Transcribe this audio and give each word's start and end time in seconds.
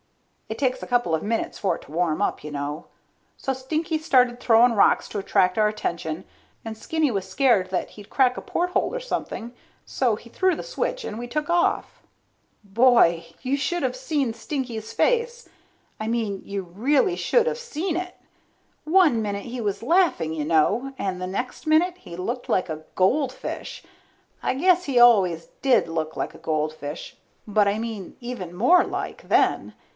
It 0.49 0.57
takes 0.57 0.81
a 0.83 0.87
couple 0.87 1.13
of 1.15 1.21
minutes 1.23 1.59
for 1.59 1.75
it 1.75 1.83
to 1.83 1.91
warm 1.91 2.21
up, 2.21 2.43
you 2.43 2.49
know. 2.51 2.87
So 3.37 3.53
Stinky 3.53 3.97
started 3.99 4.39
throwing 4.39 4.73
rocks 4.73 5.07
to 5.09 5.19
attract 5.19 5.57
our 5.59 5.67
attention, 5.67 6.25
and 6.65 6.75
Skinny 6.75 7.11
was 7.11 7.29
scared 7.29 7.69
that 7.69 7.91
he'd 7.91 8.09
crack 8.09 8.35
a 8.35 8.41
porthole 8.41 8.93
or 8.93 8.99
something, 8.99 9.53
so 9.85 10.15
he 10.15 10.27
threw 10.29 10.55
the 10.55 10.63
switch 10.63 11.05
and 11.05 11.17
we 11.19 11.27
took 11.27 11.49
off. 11.51 12.01
Boy, 12.63 13.27
you 13.43 13.55
should 13.55 13.83
of 13.83 13.95
seen 13.95 14.33
Stinky's 14.33 14.91
face. 14.91 15.47
I 15.99 16.07
mean 16.07 16.41
you 16.43 16.63
really 16.63 17.15
should 17.15 17.47
of 17.47 17.59
seen 17.59 17.95
it. 17.95 18.15
One 18.83 19.21
minute 19.21 19.45
he 19.45 19.61
was 19.61 19.83
laughing 19.83 20.33
you 20.33 20.43
know, 20.43 20.93
and 20.97 21.21
the 21.21 21.27
next 21.27 21.67
minute 21.67 21.97
he 21.99 22.17
looked 22.17 22.49
like 22.49 22.67
a 22.69 22.83
goldfish. 22.95 23.83
I 24.43 24.55
guess 24.55 24.85
he 24.85 24.99
always 24.99 25.47
did 25.61 25.87
look 25.87 26.17
like 26.17 26.33
a 26.33 26.39
goldfish, 26.39 27.15
but 27.47 27.67
I 27.67 27.77
mean 27.77 28.17
even 28.19 28.53
more 28.53 28.83
like, 28.83 29.29
then. 29.29 29.75